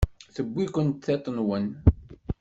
[0.35, 1.65] Tewwi-ken tiṭ-nwen.